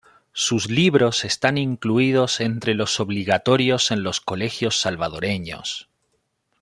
[0.33, 5.89] Sus libros están incluidos entre los obligatorios en los colegios salvadoreños.